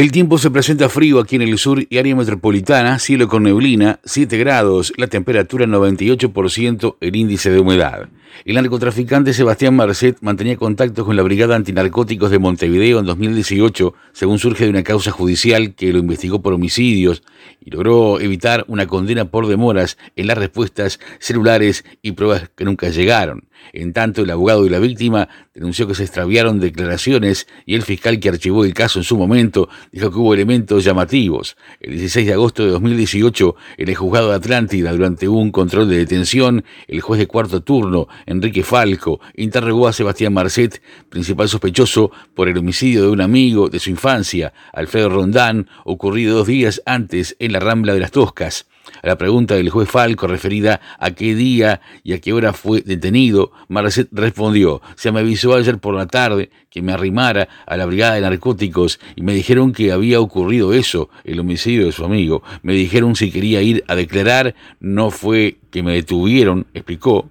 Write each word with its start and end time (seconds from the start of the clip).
El 0.00 0.12
tiempo 0.12 0.38
se 0.38 0.50
presenta 0.50 0.88
frío 0.88 1.20
aquí 1.20 1.36
en 1.36 1.42
el 1.42 1.58
sur 1.58 1.84
y 1.86 1.98
área 1.98 2.16
metropolitana, 2.16 2.98
cielo 2.98 3.28
con 3.28 3.42
neblina, 3.42 4.00
7 4.02 4.38
grados, 4.38 4.94
la 4.96 5.08
temperatura 5.08 5.66
98%, 5.66 6.96
el 7.00 7.16
índice 7.16 7.50
de 7.50 7.60
humedad. 7.60 8.08
El 8.46 8.54
narcotraficante 8.54 9.34
Sebastián 9.34 9.76
Marcet 9.76 10.16
mantenía 10.22 10.56
contacto 10.56 11.04
con 11.04 11.16
la 11.16 11.22
Brigada 11.22 11.54
Antinarcóticos 11.54 12.30
de 12.30 12.38
Montevideo 12.38 12.98
en 12.98 13.04
2018, 13.04 13.92
según 14.14 14.38
surge 14.38 14.64
de 14.64 14.70
una 14.70 14.84
causa 14.84 15.10
judicial 15.10 15.74
que 15.74 15.92
lo 15.92 15.98
investigó 15.98 16.40
por 16.40 16.54
homicidios 16.54 17.22
y 17.60 17.68
logró 17.68 18.20
evitar 18.20 18.64
una 18.68 18.86
condena 18.86 19.26
por 19.26 19.48
demoras 19.48 19.98
en 20.16 20.28
las 20.28 20.38
respuestas 20.38 20.98
celulares 21.18 21.84
y 22.00 22.12
pruebas 22.12 22.50
que 22.56 22.64
nunca 22.64 22.88
llegaron. 22.88 23.49
En 23.72 23.92
tanto, 23.92 24.22
el 24.22 24.30
abogado 24.30 24.64
de 24.64 24.70
la 24.70 24.78
víctima 24.78 25.28
denunció 25.54 25.86
que 25.86 25.94
se 25.94 26.04
extraviaron 26.04 26.60
declaraciones 26.60 27.46
y 27.66 27.74
el 27.74 27.82
fiscal 27.82 28.18
que 28.18 28.28
archivó 28.28 28.64
el 28.64 28.74
caso 28.74 28.98
en 28.98 29.04
su 29.04 29.16
momento 29.16 29.68
dijo 29.92 30.10
que 30.10 30.18
hubo 30.18 30.34
elementos 30.34 30.84
llamativos. 30.84 31.56
El 31.80 31.92
16 31.92 32.26
de 32.26 32.32
agosto 32.32 32.64
de 32.64 32.70
2018, 32.70 33.56
en 33.78 33.88
el 33.88 33.94
juzgado 33.94 34.30
de 34.30 34.36
Atlántida, 34.36 34.92
durante 34.92 35.28
un 35.28 35.50
control 35.52 35.88
de 35.88 35.98
detención, 35.98 36.64
el 36.88 37.00
juez 37.00 37.18
de 37.18 37.26
cuarto 37.26 37.62
turno, 37.62 38.08
Enrique 38.26 38.62
Falco, 38.62 39.20
interrogó 39.34 39.88
a 39.88 39.92
Sebastián 39.92 40.32
Marcet, 40.32 40.82
principal 41.08 41.48
sospechoso 41.48 42.10
por 42.34 42.48
el 42.48 42.58
homicidio 42.58 43.02
de 43.02 43.08
un 43.08 43.20
amigo 43.20 43.68
de 43.68 43.78
su 43.78 43.90
infancia, 43.90 44.52
Alfredo 44.72 45.10
Rondán, 45.10 45.68
ocurrido 45.84 46.38
dos 46.38 46.46
días 46.46 46.82
antes 46.86 47.36
en 47.38 47.52
la 47.52 47.60
Rambla 47.60 47.94
de 47.94 48.00
las 48.00 48.12
Toscas. 48.12 48.69
A 49.02 49.06
la 49.06 49.16
pregunta 49.16 49.54
del 49.54 49.70
juez 49.70 49.88
Falco 49.88 50.26
referida 50.26 50.80
a 50.98 51.12
qué 51.12 51.34
día 51.34 51.80
y 52.04 52.12
a 52.12 52.20
qué 52.20 52.32
hora 52.32 52.52
fue 52.52 52.82
detenido, 52.82 53.52
Marcet 53.68 54.08
respondió, 54.12 54.82
se 54.96 55.12
me 55.12 55.20
avisó 55.20 55.54
ayer 55.54 55.78
por 55.78 55.94
la 55.94 56.06
tarde 56.06 56.50
que 56.70 56.82
me 56.82 56.92
arrimara 56.92 57.48
a 57.66 57.76
la 57.76 57.86
brigada 57.86 58.14
de 58.14 58.20
narcóticos 58.20 59.00
y 59.16 59.22
me 59.22 59.34
dijeron 59.34 59.72
que 59.72 59.92
había 59.92 60.20
ocurrido 60.20 60.72
eso, 60.72 61.10
el 61.24 61.40
homicidio 61.40 61.86
de 61.86 61.92
su 61.92 62.04
amigo. 62.04 62.42
Me 62.62 62.74
dijeron 62.74 63.16
si 63.16 63.30
quería 63.30 63.62
ir 63.62 63.84
a 63.88 63.94
declarar, 63.94 64.54
no 64.78 65.10
fue 65.10 65.58
que 65.70 65.82
me 65.82 65.94
detuvieron, 65.94 66.66
explicó. 66.74 67.30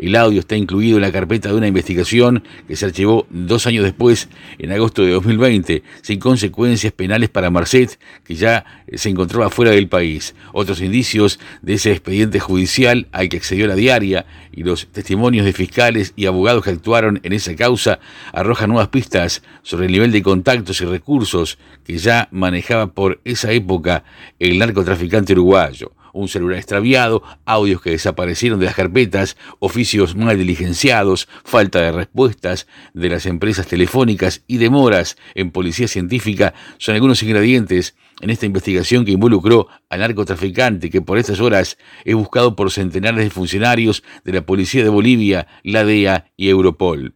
El 0.00 0.16
audio 0.16 0.40
está 0.40 0.56
incluido 0.56 0.96
en 0.96 1.02
la 1.02 1.12
carpeta 1.12 1.50
de 1.50 1.56
una 1.56 1.66
investigación 1.66 2.42
que 2.66 2.74
se 2.74 2.86
archivó 2.86 3.26
dos 3.28 3.66
años 3.66 3.84
después, 3.84 4.30
en 4.58 4.72
agosto 4.72 5.02
de 5.02 5.10
2020, 5.10 5.82
sin 6.00 6.18
consecuencias 6.18 6.94
penales 6.94 7.28
para 7.28 7.50
Marcet, 7.50 8.00
que 8.24 8.34
ya 8.34 8.64
se 8.94 9.10
encontraba 9.10 9.50
fuera 9.50 9.72
del 9.72 9.88
país. 9.88 10.34
Otros 10.54 10.80
indicios 10.80 11.38
de 11.60 11.74
ese 11.74 11.90
expediente 11.90 12.40
judicial 12.40 13.08
al 13.12 13.28
que 13.28 13.36
accedió 13.36 13.66
la 13.66 13.74
diaria 13.74 14.24
y 14.52 14.62
los 14.62 14.86
testimonios 14.86 15.44
de 15.44 15.52
fiscales 15.52 16.14
y 16.16 16.24
abogados 16.24 16.64
que 16.64 16.70
actuaron 16.70 17.20
en 17.22 17.34
esa 17.34 17.54
causa 17.54 18.00
arrojan 18.32 18.70
nuevas 18.70 18.88
pistas 18.88 19.42
sobre 19.62 19.84
el 19.84 19.92
nivel 19.92 20.12
de 20.12 20.22
contactos 20.22 20.80
y 20.80 20.86
recursos 20.86 21.58
que 21.84 21.98
ya 21.98 22.26
manejaba 22.30 22.86
por 22.86 23.20
esa 23.26 23.52
época 23.52 24.02
el 24.38 24.58
narcotraficante 24.58 25.34
uruguayo 25.34 25.92
un 26.12 26.28
celular 26.28 26.58
extraviado, 26.58 27.22
audios 27.44 27.80
que 27.80 27.90
desaparecieron 27.90 28.60
de 28.60 28.66
las 28.66 28.74
carpetas, 28.74 29.36
oficios 29.58 30.14
mal 30.16 30.38
diligenciados, 30.38 31.28
falta 31.44 31.80
de 31.80 31.92
respuestas 31.92 32.66
de 32.94 33.08
las 33.08 33.26
empresas 33.26 33.66
telefónicas 33.66 34.42
y 34.46 34.58
demoras 34.58 35.16
en 35.34 35.50
policía 35.50 35.88
científica 35.88 36.54
son 36.78 36.94
algunos 36.94 37.22
ingredientes 37.22 37.94
en 38.20 38.30
esta 38.30 38.46
investigación 38.46 39.04
que 39.04 39.12
involucró 39.12 39.68
al 39.88 40.00
narcotraficante 40.00 40.90
que 40.90 41.02
por 41.02 41.18
estas 41.18 41.40
horas 41.40 41.78
es 42.04 42.14
buscado 42.14 42.54
por 42.54 42.70
centenares 42.70 43.24
de 43.24 43.30
funcionarios 43.30 44.02
de 44.24 44.32
la 44.32 44.46
Policía 44.46 44.82
de 44.82 44.90
Bolivia, 44.90 45.46
la 45.62 45.84
DEA 45.84 46.26
y 46.36 46.48
Europol. 46.48 47.14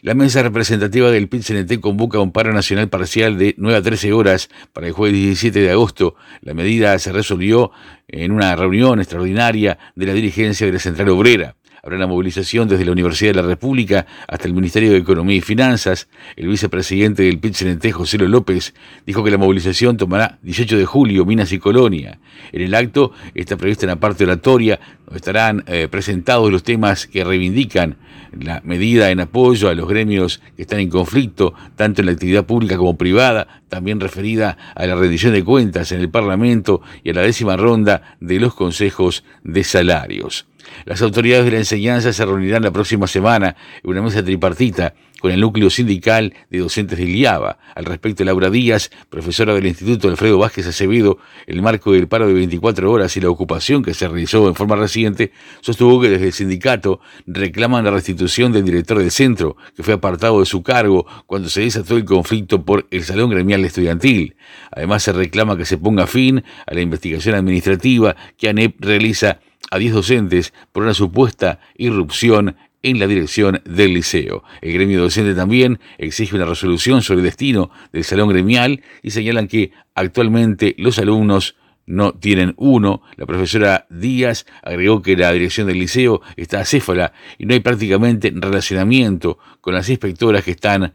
La 0.00 0.14
mesa 0.14 0.44
representativa 0.44 1.10
del 1.10 1.28
PIT-CNT 1.28 1.80
convoca 1.80 2.20
un 2.20 2.30
paro 2.30 2.52
nacional 2.52 2.88
parcial 2.88 3.36
de 3.36 3.56
9 3.58 3.78
a 3.78 3.82
13 3.82 4.12
horas 4.12 4.48
para 4.72 4.86
el 4.86 4.92
jueves 4.92 5.14
17 5.14 5.60
de 5.60 5.70
agosto. 5.72 6.14
La 6.40 6.54
medida 6.54 6.96
se 7.00 7.10
resolvió 7.10 7.72
en 8.06 8.30
una 8.30 8.54
reunión 8.54 9.00
extraordinaria 9.00 9.76
de 9.96 10.06
la 10.06 10.12
dirigencia 10.12 10.68
de 10.68 10.72
la 10.72 10.78
Central 10.78 11.08
Obrera. 11.08 11.56
Habrá 11.88 11.96
una 11.96 12.06
movilización 12.06 12.68
desde 12.68 12.84
la 12.84 12.92
Universidad 12.92 13.30
de 13.30 13.40
la 13.40 13.48
República 13.48 14.04
hasta 14.28 14.46
el 14.46 14.52
Ministerio 14.52 14.92
de 14.92 14.98
Economía 14.98 15.36
y 15.36 15.40
Finanzas. 15.40 16.06
El 16.36 16.48
vicepresidente 16.48 17.22
del 17.22 17.40
PIT-CNT, 17.40 17.92
José 17.92 18.18
López, 18.18 18.74
dijo 19.06 19.24
que 19.24 19.30
la 19.30 19.38
movilización 19.38 19.96
tomará 19.96 20.38
18 20.42 20.76
de 20.76 20.84
julio, 20.84 21.24
Minas 21.24 21.50
y 21.50 21.58
Colonia. 21.58 22.18
En 22.52 22.60
el 22.60 22.74
acto 22.74 23.12
está 23.34 23.56
prevista 23.56 23.86
una 23.86 23.98
parte 23.98 24.24
oratoria 24.24 24.78
donde 25.06 25.16
estarán 25.16 25.64
eh, 25.66 25.88
presentados 25.90 26.52
los 26.52 26.62
temas 26.62 27.06
que 27.06 27.24
reivindican 27.24 27.96
la 28.38 28.60
medida 28.64 29.10
en 29.10 29.20
apoyo 29.20 29.70
a 29.70 29.74
los 29.74 29.88
gremios 29.88 30.42
que 30.56 30.62
están 30.62 30.80
en 30.80 30.90
conflicto, 30.90 31.54
tanto 31.74 32.02
en 32.02 32.06
la 32.06 32.12
actividad 32.12 32.44
pública 32.44 32.76
como 32.76 32.98
privada, 32.98 33.62
también 33.70 33.98
referida 33.98 34.58
a 34.74 34.84
la 34.84 34.94
rendición 34.94 35.32
de 35.32 35.42
cuentas 35.42 35.90
en 35.92 36.02
el 36.02 36.10
Parlamento 36.10 36.82
y 37.02 37.08
a 37.08 37.14
la 37.14 37.22
décima 37.22 37.56
ronda 37.56 38.18
de 38.20 38.38
los 38.38 38.52
consejos 38.52 39.24
de 39.42 39.64
salarios. 39.64 40.46
Las 40.84 41.02
autoridades 41.02 41.44
de 41.44 41.52
la 41.52 41.58
enseñanza 41.58 42.12
se 42.12 42.24
reunirán 42.24 42.62
la 42.62 42.70
próxima 42.70 43.06
semana 43.06 43.56
en 43.82 43.90
una 43.90 44.02
mesa 44.02 44.22
tripartita 44.22 44.94
con 45.20 45.32
el 45.32 45.40
núcleo 45.40 45.70
sindical 45.70 46.34
de 46.50 46.58
docentes 46.58 46.98
de 46.98 47.04
IABA. 47.04 47.58
Al 47.74 47.84
respecto, 47.84 48.24
Laura 48.24 48.50
Díaz, 48.50 48.90
profesora 49.08 49.54
del 49.54 49.66
Instituto 49.66 50.08
Alfredo 50.08 50.38
Vázquez 50.38 50.66
Acevedo, 50.66 51.18
en 51.46 51.56
el 51.56 51.62
marco 51.62 51.92
del 51.92 52.08
paro 52.08 52.26
de 52.26 52.34
24 52.34 52.90
horas 52.90 53.16
y 53.16 53.20
la 53.20 53.30
ocupación 53.30 53.82
que 53.82 53.94
se 53.94 54.08
realizó 54.08 54.48
en 54.48 54.54
forma 54.54 54.76
reciente, 54.76 55.32
sostuvo 55.60 56.00
que 56.00 56.08
desde 56.08 56.26
el 56.26 56.32
sindicato 56.32 57.00
reclaman 57.26 57.84
la 57.84 57.90
restitución 57.90 58.52
del 58.52 58.64
director 58.64 58.98
del 58.98 59.10
centro, 59.10 59.56
que 59.74 59.82
fue 59.82 59.94
apartado 59.94 60.40
de 60.40 60.46
su 60.46 60.62
cargo 60.62 61.06
cuando 61.26 61.48
se 61.48 61.62
desató 61.62 61.96
el 61.96 62.04
conflicto 62.04 62.64
por 62.64 62.86
el 62.90 63.04
Salón 63.04 63.30
Gremial 63.30 63.64
Estudiantil. 63.64 64.36
Además, 64.70 65.02
se 65.02 65.12
reclama 65.12 65.56
que 65.56 65.64
se 65.64 65.78
ponga 65.78 66.06
fin 66.06 66.44
a 66.66 66.74
la 66.74 66.80
investigación 66.80 67.34
administrativa 67.34 68.16
que 68.36 68.48
ANEP 68.48 68.76
realiza 68.80 69.40
a 69.70 69.78
10 69.78 69.92
docentes 69.92 70.52
por 70.72 70.82
una 70.82 70.94
supuesta 70.94 71.60
irrupción 71.76 72.56
en 72.82 72.98
la 72.98 73.06
dirección 73.06 73.60
del 73.64 73.94
liceo. 73.94 74.44
El 74.60 74.72
gremio 74.72 75.00
docente 75.00 75.34
también 75.34 75.80
exige 75.98 76.36
una 76.36 76.44
resolución 76.44 77.02
sobre 77.02 77.20
el 77.20 77.24
destino 77.24 77.70
del 77.92 78.04
salón 78.04 78.28
gremial 78.28 78.82
y 79.02 79.10
señalan 79.10 79.48
que 79.48 79.72
actualmente 79.94 80.74
los 80.78 80.98
alumnos 80.98 81.56
no 81.86 82.12
tienen 82.12 82.54
uno. 82.56 83.02
La 83.16 83.26
profesora 83.26 83.86
Díaz 83.90 84.46
agregó 84.62 85.02
que 85.02 85.16
la 85.16 85.32
dirección 85.32 85.66
del 85.66 85.78
liceo 85.78 86.20
está 86.36 86.60
acéfala 86.60 87.12
y 87.38 87.46
no 87.46 87.54
hay 87.54 87.60
prácticamente 87.60 88.32
relacionamiento 88.34 89.38
con 89.60 89.74
las 89.74 89.88
inspectoras 89.88 90.44
que 90.44 90.52
están 90.52 90.92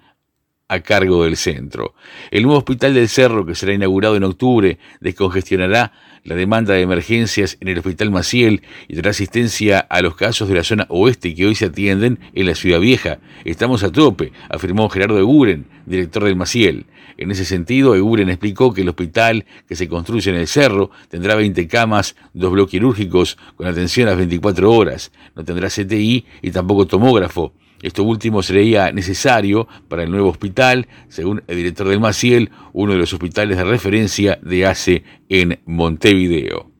a 0.73 0.81
cargo 0.81 1.23
del 1.23 1.37
centro. 1.37 1.93
El 2.31 2.43
nuevo 2.43 2.57
hospital 2.57 2.93
del 2.93 3.07
Cerro, 3.07 3.45
que 3.45 3.55
será 3.55 3.73
inaugurado 3.73 4.15
en 4.15 4.23
octubre, 4.23 4.79
descongestionará 5.01 5.93
la 6.23 6.35
demanda 6.35 6.73
de 6.73 6.81
emergencias 6.81 7.57
en 7.59 7.67
el 7.67 7.77
Hospital 7.77 8.09
Maciel 8.09 8.63
y 8.87 8.95
dará 8.95 9.11
asistencia 9.11 9.79
a 9.79 10.01
los 10.01 10.15
casos 10.15 10.47
de 10.47 10.55
la 10.55 10.63
zona 10.63 10.85
oeste 10.89 11.35
que 11.35 11.45
hoy 11.45 11.55
se 11.55 11.65
atienden 11.65 12.19
en 12.33 12.45
la 12.45 12.55
Ciudad 12.55 12.79
Vieja. 12.79 13.19
Estamos 13.45 13.83
a 13.83 13.91
tope, 13.91 14.31
afirmó 14.49 14.89
Gerardo 14.89 15.19
Eguren, 15.19 15.67
director 15.85 16.23
del 16.23 16.35
Maciel. 16.35 16.85
En 17.17 17.29
ese 17.29 17.45
sentido, 17.45 17.95
Eguren 17.95 18.29
explicó 18.29 18.73
que 18.73 18.81
el 18.81 18.89
hospital 18.89 19.45
que 19.67 19.75
se 19.75 19.87
construye 19.87 20.31
en 20.31 20.37
el 20.37 20.47
Cerro 20.47 20.89
tendrá 21.09 21.35
20 21.35 21.67
camas, 21.67 22.15
dos 22.33 22.51
bloques 22.51 22.71
quirúrgicos 22.71 23.37
con 23.55 23.67
atención 23.67 24.07
a 24.07 24.11
las 24.11 24.19
24 24.19 24.71
horas. 24.71 25.11
No 25.35 25.43
tendrá 25.43 25.69
CTI 25.69 26.25
y 26.41 26.51
tampoco 26.51 26.87
tomógrafo. 26.87 27.53
Esto 27.83 28.03
último 28.03 28.41
sería 28.41 28.91
necesario 28.93 29.67
para 29.89 30.03
el 30.03 30.09
nuevo 30.09 30.29
hospital, 30.29 30.87
según 31.09 31.43
el 31.47 31.57
director 31.57 31.87
del 31.89 31.99
Maciel, 31.99 32.49
uno 32.71 32.93
de 32.93 32.97
los 32.97 33.11
hospitales 33.11 33.57
de 33.57 33.65
referencia 33.65 34.39
de 34.41 34.65
ACE 34.65 35.03
en 35.27 35.59
Montevideo. 35.65 36.71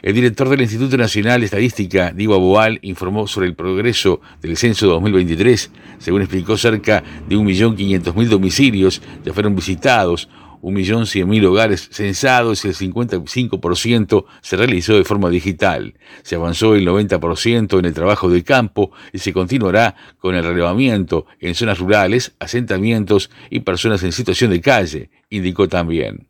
El 0.00 0.14
director 0.14 0.48
del 0.48 0.62
Instituto 0.62 0.96
Nacional 0.96 1.40
de 1.40 1.44
Estadística, 1.44 2.10
Diego 2.10 2.34
Aboal, 2.34 2.78
informó 2.80 3.26
sobre 3.26 3.48
el 3.48 3.54
progreso 3.54 4.22
del 4.40 4.56
censo 4.56 4.86
2023. 4.86 5.70
Según 5.98 6.22
explicó, 6.22 6.56
cerca 6.56 7.04
de 7.28 7.36
1.500.000 7.36 8.28
domicilios 8.28 9.02
ya 9.22 9.34
fueron 9.34 9.54
visitados, 9.54 10.30
1.100.000 10.62 11.44
hogares 11.46 11.88
censados 11.90 12.64
y 12.64 12.68
el 12.68 12.74
55% 12.74 14.24
se 14.40 14.56
realizó 14.56 14.94
de 14.94 15.04
forma 15.04 15.30
digital. 15.30 15.94
Se 16.22 16.36
avanzó 16.36 16.74
el 16.74 16.86
90% 16.86 17.78
en 17.78 17.84
el 17.84 17.94
trabajo 17.94 18.28
de 18.28 18.44
campo 18.44 18.92
y 19.12 19.18
se 19.18 19.32
continuará 19.32 19.96
con 20.18 20.34
el 20.34 20.44
relevamiento 20.44 21.26
en 21.40 21.54
zonas 21.54 21.78
rurales, 21.78 22.32
asentamientos 22.38 23.30
y 23.50 23.60
personas 23.60 24.02
en 24.02 24.12
situación 24.12 24.50
de 24.50 24.60
calle, 24.60 25.10
indicó 25.30 25.68
también. 25.68 26.26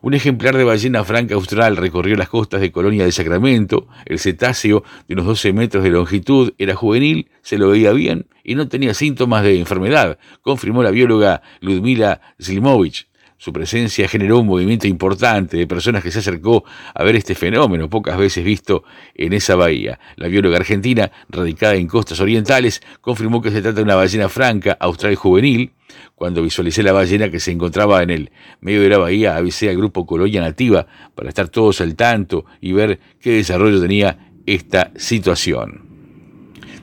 Un 0.00 0.14
ejemplar 0.14 0.56
de 0.56 0.62
ballena 0.62 1.02
franca 1.02 1.34
austral 1.34 1.76
recorrió 1.76 2.14
las 2.16 2.28
costas 2.28 2.60
de 2.60 2.70
Colonia 2.70 3.04
de 3.04 3.10
Sacramento. 3.10 3.88
El 4.06 4.20
cetáceo, 4.20 4.84
de 5.08 5.14
unos 5.14 5.26
12 5.26 5.52
metros 5.52 5.82
de 5.82 5.90
longitud, 5.90 6.52
era 6.56 6.76
juvenil, 6.76 7.28
se 7.42 7.58
lo 7.58 7.70
veía 7.70 7.92
bien 7.92 8.26
y 8.44 8.54
no 8.54 8.68
tenía 8.68 8.94
síntomas 8.94 9.42
de 9.42 9.58
enfermedad, 9.58 10.18
confirmó 10.40 10.84
la 10.84 10.92
bióloga 10.92 11.42
Ludmila 11.60 12.20
Zlimovich 12.40 13.08
Su 13.40 13.52
presencia 13.52 14.08
generó 14.08 14.40
un 14.40 14.48
movimiento 14.48 14.88
importante 14.88 15.56
de 15.56 15.68
personas 15.68 16.02
que 16.02 16.10
se 16.10 16.18
acercó 16.18 16.64
a 16.92 17.04
ver 17.04 17.14
este 17.14 17.36
fenómeno, 17.36 17.88
pocas 17.88 18.18
veces 18.18 18.44
visto 18.44 18.82
en 19.14 19.32
esa 19.32 19.54
bahía. 19.54 20.00
La 20.16 20.26
bióloga 20.26 20.56
argentina, 20.56 21.12
radicada 21.28 21.76
en 21.76 21.86
costas 21.86 22.18
orientales, 22.18 22.80
confirmó 23.00 23.40
que 23.40 23.52
se 23.52 23.62
trata 23.62 23.76
de 23.76 23.82
una 23.82 23.94
ballena 23.94 24.28
franca, 24.28 24.76
austral 24.80 25.14
juvenil. 25.14 25.70
Cuando 26.16 26.42
visualicé 26.42 26.82
la 26.82 26.90
ballena 26.90 27.30
que 27.30 27.38
se 27.38 27.52
encontraba 27.52 28.02
en 28.02 28.10
el 28.10 28.32
medio 28.60 28.82
de 28.82 28.88
la 28.88 28.98
bahía, 28.98 29.36
avisé 29.36 29.70
al 29.70 29.76
grupo 29.76 30.04
Colonia 30.04 30.40
Nativa 30.40 30.88
para 31.14 31.28
estar 31.28 31.48
todos 31.48 31.80
al 31.80 31.94
tanto 31.94 32.44
y 32.60 32.72
ver 32.72 32.98
qué 33.20 33.30
desarrollo 33.30 33.80
tenía 33.80 34.32
esta 34.46 34.90
situación. 34.96 35.87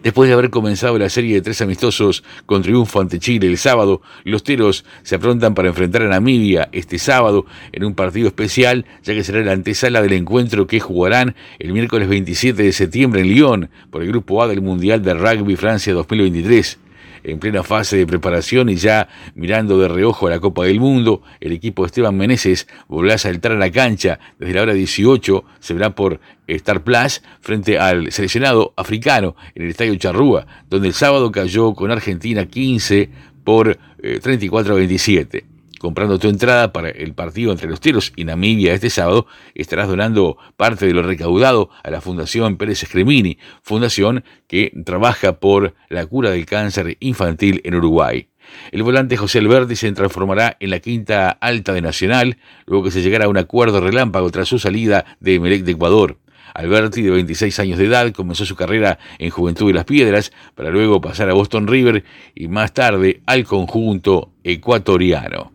Después 0.06 0.28
de 0.28 0.34
haber 0.36 0.52
comenzado 0.52 1.00
la 1.00 1.10
serie 1.10 1.34
de 1.34 1.42
tres 1.42 1.62
amistosos 1.62 2.24
con 2.46 2.62
triunfo 2.62 3.02
ante 3.02 3.18
Chile 3.18 3.48
el 3.48 3.58
sábado, 3.58 4.04
los 4.24 4.44
teros 4.44 4.86
se 5.02 5.16
aprontan 5.16 5.56
para 5.56 5.70
enfrentar 5.70 6.04
a 6.04 6.08
Namibia 6.08 6.70
este 6.74 7.00
sábado 7.00 7.48
en 7.72 7.84
un 7.84 7.96
partido 7.96 8.28
especial, 8.28 8.86
ya 9.02 9.16
que 9.16 9.24
será 9.24 9.44
la 9.44 9.54
antesala 9.54 10.04
del 10.04 10.14
encuentro 10.14 10.68
que 10.68 10.80
jugarán 10.80 11.36
el 11.58 11.74
miércoles 11.74 12.08
27 12.08 12.62
de 12.62 12.72
septiembre 12.72 13.22
en 13.22 13.30
Lyon 13.30 13.70
por 13.90 14.04
el 14.04 14.10
Grupo 14.10 14.44
A 14.44 14.48
del 14.48 14.62
Mundial 14.62 15.02
de 15.02 15.16
Rugby 15.16 15.56
Francia 15.56 15.92
2023 15.92 16.78
en 17.26 17.40
plena 17.40 17.64
fase 17.64 17.98
de 17.98 18.08
preparación 18.08 18.70
y 18.70 18.76
ya 18.76 19.08
mirando 19.34 19.80
de 19.80 19.88
reojo 19.88 20.28
a 20.28 20.30
la 20.30 20.40
Copa 20.40 20.66
del 20.66 20.80
Mundo, 20.80 21.22
el 21.40 21.52
equipo 21.52 21.84
de 21.84 21.88
Esteban 21.88 22.16
Meneses 22.16 22.68
volverá 22.88 23.16
a 23.16 23.18
saltar 23.18 23.54
a 23.54 23.56
la 23.56 23.72
cancha. 23.72 24.20
Desde 24.40 24.54
la 24.54 24.62
hora 24.62 24.74
18, 24.74 25.44
se 25.60 25.74
verá 25.74 25.96
por 25.96 26.20
Star 26.48 26.84
Plus 26.84 27.22
frente 27.42 27.80
al 27.80 28.12
seleccionado 28.12 28.74
africano 28.78 29.36
en 29.56 29.64
el 29.64 29.70
Estadio 29.70 29.96
Charrúa, 29.96 30.46
donde 30.70 30.88
el 30.88 30.94
sábado 30.94 31.32
cayó 31.32 31.74
con 31.74 31.92
Argentina 31.92 32.46
15 32.46 33.10
por 33.44 33.78
34 34.22 34.74
a 34.74 34.78
27 34.78 35.55
comprando 35.86 36.18
tu 36.18 36.30
entrada 36.30 36.74
para 36.74 36.90
el 36.90 37.14
partido 37.14 37.52
entre 37.52 37.70
los 37.70 37.80
Teros 37.80 38.12
y 38.16 38.26
Namibia 38.26 38.74
este 38.74 38.90
sábado, 38.90 39.28
estarás 39.54 39.88
donando 39.88 40.36
parte 40.58 40.88
de 40.88 40.96
lo 40.96 41.04
recaudado 41.04 41.70
a 41.84 41.92
la 41.92 42.02
Fundación 42.02 42.58
Pérez 42.58 42.82
Escremini, 42.82 43.38
fundación 43.62 44.24
que 44.48 44.72
trabaja 44.84 45.34
por 45.34 45.76
la 45.90 46.08
cura 46.08 46.32
del 46.32 46.48
cáncer 46.48 46.98
infantil 47.02 47.62
en 47.66 47.76
Uruguay. 47.76 48.30
El 48.72 48.82
volante 48.82 49.16
José 49.16 49.38
Alberti 49.38 49.76
se 49.76 49.92
transformará 49.92 50.58
en 50.60 50.72
la 50.72 50.80
quinta 50.80 51.30
alta 51.30 51.72
de 51.72 51.84
Nacional, 51.84 52.40
luego 52.66 52.86
que 52.86 52.92
se 52.92 53.04
llegara 53.04 53.26
a 53.26 53.30
un 53.30 53.38
acuerdo 53.38 53.80
relámpago 53.80 54.32
tras 54.32 54.48
su 54.48 54.58
salida 54.58 55.06
de 55.20 55.40
Melec 55.40 55.66
de 55.66 55.74
Ecuador. 55.74 56.18
Alberti, 56.56 57.04
de 57.04 57.12
26 57.12 57.60
años 57.60 57.78
de 57.78 57.86
edad, 57.86 58.12
comenzó 58.12 58.44
su 58.44 58.56
carrera 58.56 58.98
en 59.20 59.30
Juventud 59.30 59.68
de 59.68 59.74
las 59.74 59.86
Piedras, 59.86 60.32
para 60.56 60.72
luego 60.72 61.00
pasar 61.00 61.30
a 61.30 61.34
Boston 61.34 61.68
River 61.68 62.04
y 62.34 62.48
más 62.48 62.74
tarde 62.74 63.22
al 63.28 63.44
conjunto 63.44 64.32
ecuatoriano. 64.44 65.55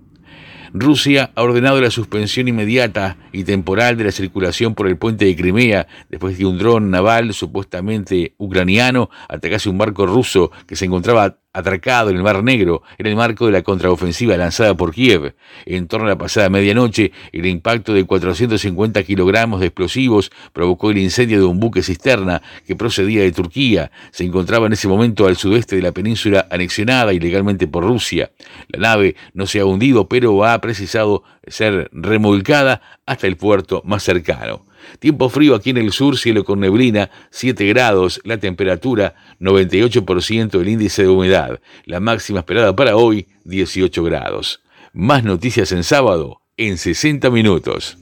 Rusia 0.73 1.33
ha 1.35 1.43
ordenado 1.43 1.81
la 1.81 1.91
suspensión 1.91 2.49
inmediata 2.49 3.17
y 3.33 3.45
temporal 3.45 3.97
de 3.97 4.05
la 4.05 4.13
circulación 4.13 4.75
por 4.75 4.87
el 4.87 4.97
puente 4.97 5.25
de 5.25 5.37
Crimea 5.37 5.87
después 6.09 6.35
de 6.35 6.39
que 6.39 6.47
un 6.47 6.59
dron 6.59 6.91
naval 6.91 7.35
supuestamente 7.35 8.35
ucraniano 8.39 9.11
atacase 9.29 9.69
un 9.69 9.79
barco 9.79 10.07
ruso 10.07 10.53
que 10.67 10.77
se 10.77 10.85
encontraba 10.85 11.40
atracado 11.52 12.11
en 12.11 12.17
el 12.17 12.23
Mar 12.23 12.44
Negro 12.44 12.82
en 12.99 13.06
el 13.06 13.17
marco 13.17 13.47
de 13.47 13.52
la 13.52 13.62
contraofensiva 13.62 14.37
lanzada 14.37 14.75
por 14.75 14.93
Kiev. 14.93 15.35
En 15.67 15.88
torno 15.88 16.06
a 16.06 16.11
la 16.11 16.19
pasada 16.19 16.49
medianoche, 16.49 17.12
el 17.32 17.47
impacto 17.47 17.93
de 17.93 18.05
450 18.05 19.02
kilogramos 19.02 19.61
de 19.61 19.67
explosivos 19.67 20.31
provocó 20.52 20.91
el 20.91 20.99
incendio 20.99 21.38
de 21.38 21.44
un 21.44 21.58
buque 21.58 21.82
cisterna 21.82 22.43
que 22.67 22.76
procedía 22.76 23.23
de 23.23 23.32
Turquía. 23.32 23.91
Se 24.12 24.25
encontraba 24.25 24.67
en 24.67 24.75
ese 24.75 24.88
momento 24.88 25.26
al 25.26 25.37
sudeste 25.37 25.76
de 25.76 25.82
la 25.82 25.93
península 25.93 26.47
anexionada 26.50 27.12
ilegalmente 27.12 27.67
por 27.67 27.85
Rusia. 27.85 28.31
La 28.69 28.91
nave 28.91 29.17
no 29.35 29.47
se 29.47 29.61
ha 29.61 29.64
hundido, 29.64 30.08
pero 30.08 30.44
ha 30.44 30.61
precisado 30.61 31.25
ser 31.47 31.91
remolcada 31.93 32.81
hasta 33.06 33.26
el 33.26 33.37
puerto 33.37 33.82
más 33.85 34.02
cercano. 34.02 34.70
Tiempo 34.99 35.29
frío 35.29 35.55
aquí 35.55 35.71
en 35.71 35.79
el 35.79 35.93
sur, 35.93 36.19
cielo 36.19 36.44
con 36.44 36.61
neblina, 36.61 37.11
7 37.31 37.67
grados, 37.67 38.21
la 38.25 38.38
temperatura 38.38 39.15
98% 39.41 40.61
el 40.61 40.69
índice 40.69 41.03
de 41.03 41.09
humedad, 41.09 41.61
la 41.85 42.00
máxima 42.00 42.41
esperada 42.41 42.75
para 42.75 42.97
hoy 42.97 43.29
18 43.44 44.03
grados. 44.05 44.62
Más 44.93 45.25
noticias 45.25 45.73
en 45.73 45.85
sábado 45.85 46.43
en 46.56 46.77
60 46.77 47.31
minutos. 47.31 47.99